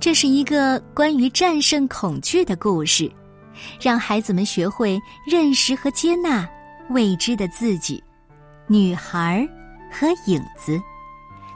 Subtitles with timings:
[0.00, 3.12] 这是一个关于战胜恐惧的故事，
[3.78, 6.48] 让孩子们学会认识和接纳
[6.88, 8.02] 未知的自己。
[8.66, 9.46] 女孩
[9.92, 10.80] 和影子，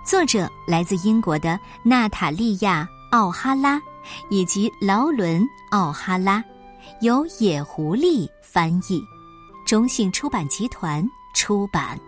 [0.04, 2.86] 作者来自英国的娜塔莉亚·
[3.16, 3.80] 奥哈拉
[4.28, 5.40] 以及劳伦·
[5.70, 6.44] 奥哈拉，
[7.00, 9.02] 由野狐狸翻译，
[9.64, 11.02] 中信出版集团
[11.32, 11.98] 出版。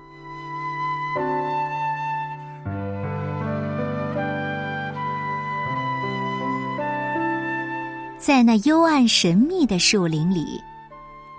[8.27, 10.61] 在那幽暗神秘的树林里，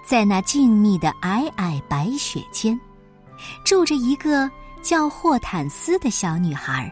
[0.06, 2.80] 在那静谧的皑皑白雪间，
[3.66, 4.50] 住着一个
[4.82, 6.90] 叫霍坦斯的小女孩。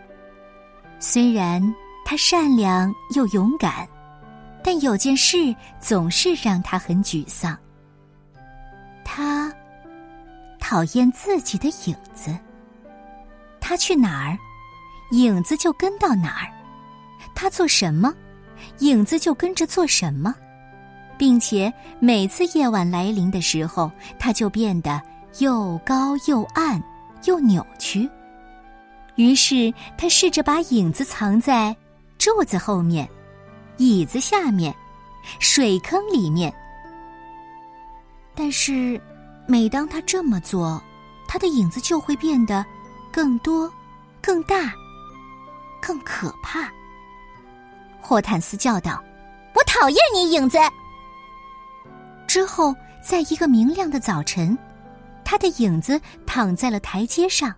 [0.99, 1.63] 虽然
[2.03, 3.87] 她善良又勇敢，
[4.61, 7.57] 但有件事总是让她很沮丧。
[9.05, 9.49] 她
[10.59, 12.37] 讨厌自己的影子。
[13.61, 14.37] 她去哪儿，
[15.11, 16.51] 影子就跟到哪儿；
[17.33, 18.13] 她做什么。
[18.79, 20.33] 影子就跟着做什么，
[21.17, 25.01] 并且每次夜晚来临的时候，它就变得
[25.39, 26.81] 又高又暗
[27.25, 28.09] 又扭曲。
[29.15, 31.73] 于是他试着把影子藏在
[32.17, 33.07] 柱子后面、
[33.77, 34.75] 椅子下面、
[35.39, 36.53] 水坑里面。
[38.35, 38.99] 但是，
[39.47, 40.81] 每当他这么做，
[41.29, 42.65] 他的影子就会变得
[43.09, 43.71] 更多、
[44.21, 44.73] 更大、
[45.81, 46.69] 更可怕。
[48.07, 49.03] 霍坦斯叫道
[49.55, 50.59] ：“我讨厌你，影子！”
[52.29, 52.71] 之后，
[53.03, 54.55] 在一个明亮的早晨，
[55.23, 57.51] 他的影子躺在了台阶上。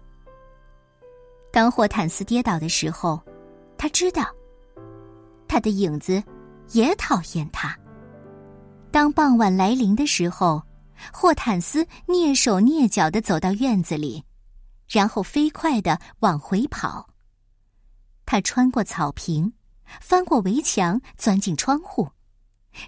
[1.52, 3.22] 当霍坦斯跌倒的时候，
[3.78, 4.26] 他知道，
[5.50, 6.24] 他的影子
[6.72, 7.78] 也讨厌他。
[8.90, 10.64] 当傍晚来临的时候，
[11.12, 14.24] 霍坦斯蹑手蹑脚的走到院子里，
[14.88, 17.06] 然后飞快的往回跑。
[18.26, 19.52] 他穿过草坪。
[20.02, 22.10] 翻过围墙，钻进窗户。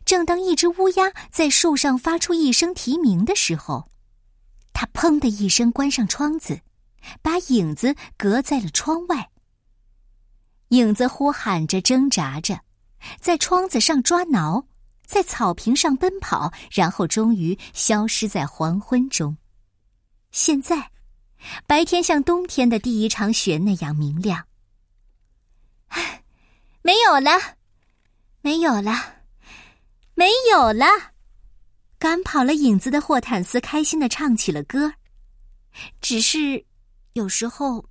[0.06, 3.90] 正当一只乌鸦在树上发出一声啼鸣的时候，
[4.74, 6.62] 它砰的一声关上窗子，
[7.22, 9.30] 把影子隔在了窗外。
[10.70, 12.60] 影子呼喊着，挣扎着，
[13.20, 14.68] 在窗子上抓挠，
[15.08, 19.36] 在草坪上奔跑，然后终于消失在黄昏中。
[20.32, 20.92] 现在，
[21.66, 24.46] 白天像冬天的第一场雪那样明亮。
[26.90, 27.40] 没有了，
[28.42, 29.22] 没有了，
[30.16, 30.88] 没有了！
[32.00, 34.92] 赶跑了影子的霍坦斯开心的唱起了歌。
[36.02, 36.66] 只是，
[37.14, 37.88] 有时候，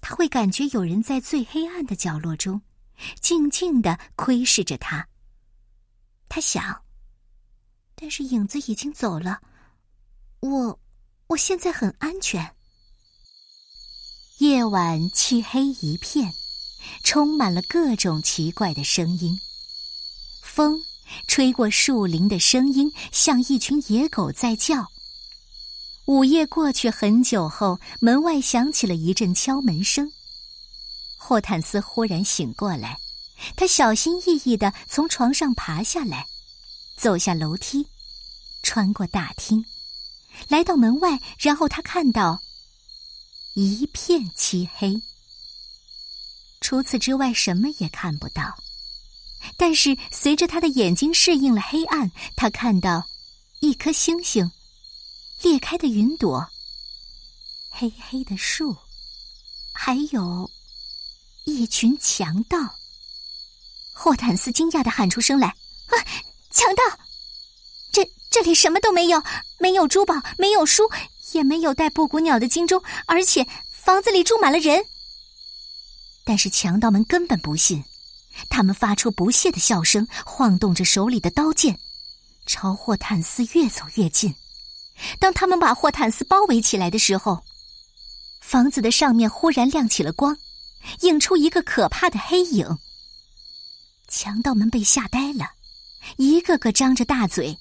[0.00, 2.60] 他会感觉有人在最黑暗的角落中，
[3.20, 5.06] 静静的窥视着他。
[6.28, 6.82] 他想，
[7.94, 9.40] 但是影子已经走了，
[10.40, 10.80] 我，
[11.28, 12.56] 我现在很安全。
[14.38, 16.34] 夜晚漆黑一片。
[17.02, 19.40] 充满了各种奇怪的声音，
[20.42, 20.82] 风
[21.26, 24.86] 吹过树林的声音像一群野狗在叫。
[26.06, 30.10] 午夜过去很久后，门外响起了一阵敲门声。
[31.16, 32.98] 霍坦斯忽然醒过来，
[33.54, 36.26] 他小心翼翼的从床上爬下来，
[36.96, 37.86] 走下楼梯，
[38.62, 39.64] 穿过大厅，
[40.48, 42.40] 来到门外，然后他看到
[43.54, 45.00] 一片漆黑。
[46.60, 48.54] 除此之外，什么也看不到。
[49.56, 53.02] 但是，随着他的眼睛适应了黑暗，他看到
[53.60, 54.48] 一颗星星、
[55.42, 56.46] 裂开的云朵、
[57.70, 58.76] 黑黑的树，
[59.72, 60.48] 还有
[61.44, 62.58] 一群强盗。
[63.92, 65.48] 霍坦斯惊讶的喊出声来
[65.88, 65.96] ：“啊，
[66.50, 66.82] 强盗！
[67.90, 69.22] 这这里什么都没有，
[69.58, 70.84] 没有珠宝，没有书，
[71.32, 74.84] 也没有带布谷鸟的金钟，而且房子里住满了人。”
[76.24, 77.84] 但是强盗们根本不信，
[78.48, 81.78] 他们发出不屑的笑声，晃动着手里的刀剑，
[82.46, 84.34] 朝霍坦斯越走越近。
[85.18, 87.42] 当他们把霍坦斯包围起来的时候，
[88.40, 90.36] 房子的上面忽然亮起了光，
[91.00, 92.78] 映出一个可怕的黑影。
[94.08, 95.52] 强盗们被吓呆了，
[96.16, 97.56] 一个个张着大嘴。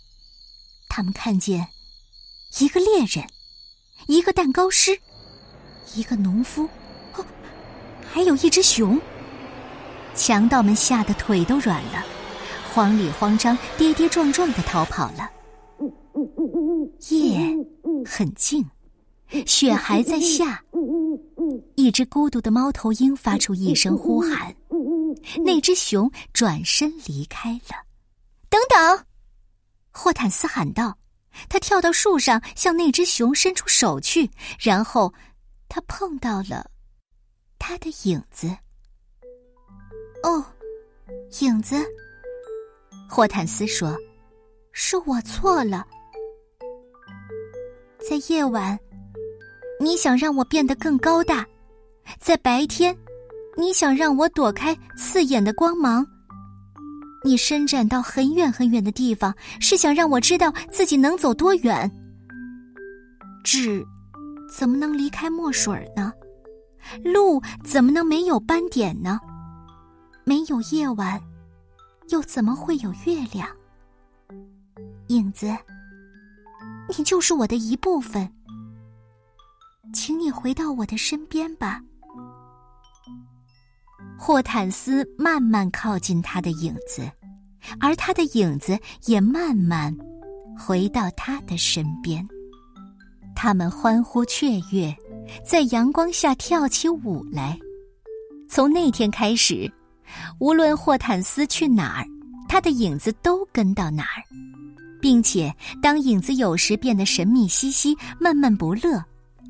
[0.90, 1.68] 他们看见
[2.60, 3.28] 一个猎人，
[4.08, 5.00] 一个蛋糕师，
[5.94, 6.68] 一个农夫。
[8.12, 9.00] 还有一只熊。
[10.16, 12.04] 强盗们吓得腿都软了，
[12.74, 15.30] 慌里慌张、跌跌撞撞的逃跑了。
[17.10, 17.56] 夜
[18.06, 18.66] 很静，
[19.46, 20.62] 雪还在下。
[21.76, 24.54] 一只孤独的猫头鹰发出一声呼喊，
[25.46, 27.76] 那只熊转身离开了。
[28.50, 29.06] 等等，
[29.92, 30.98] 霍坦斯喊道。
[31.48, 34.30] 他跳到树上，向那只熊伸出手去，
[34.60, 35.14] 然后
[35.70, 36.70] 他碰到了。
[37.70, 38.48] 他的影子。
[40.24, 40.44] 哦，
[41.42, 41.76] 影子，
[43.08, 43.96] 霍坦斯说
[44.74, 45.86] ：“是我错了。
[48.00, 48.76] 在夜晚，
[49.80, 51.46] 你想让我变得更高大；
[52.20, 52.98] 在白天，
[53.56, 56.04] 你想让我躲开刺眼的光芒。
[57.24, 59.32] 你伸展到很远很远的地方，
[59.62, 61.88] 是想让我知道自己能走多远。
[63.44, 63.86] 纸
[64.52, 66.12] 怎么能离开墨水呢？
[67.04, 69.20] 路怎么能没有斑点呢？
[70.24, 71.22] 没有夜晚。”
[72.10, 73.48] 又怎么会有月亮？
[75.10, 75.56] 影子，
[76.88, 78.28] 你就是我的一部分，
[79.94, 81.80] 请你回到我的身边吧。
[84.18, 87.08] 霍坦斯慢慢靠近他的影子，
[87.80, 88.76] 而他的影子
[89.06, 89.96] 也慢慢
[90.58, 92.28] 回到他的身边。
[93.36, 94.98] 他们欢呼雀跃，
[95.46, 97.58] 在阳光下跳起舞来。
[98.50, 99.72] 从那天开始。
[100.40, 102.06] 无论霍坦斯去哪儿，
[102.48, 104.24] 他的影子都跟到哪儿，
[105.00, 109.00] 并且当影子有时变得神秘兮兮、闷闷不乐、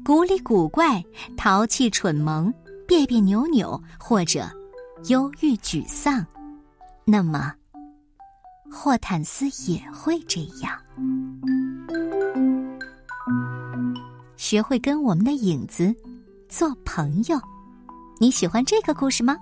[0.03, 1.01] 古里古怪、
[1.37, 2.53] 淘气蠢萌、
[2.85, 4.49] 别别扭扭，或者
[5.07, 6.25] 忧郁沮丧，
[7.05, 7.53] 那么
[8.69, 10.77] 霍坦斯也会这样。
[14.49, 15.93] 学会跟我们的影子
[16.47, 17.39] 做朋友，
[18.19, 19.37] 你喜欢这个故事吗？